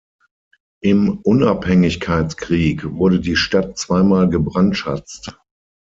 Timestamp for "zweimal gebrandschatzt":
3.77-5.37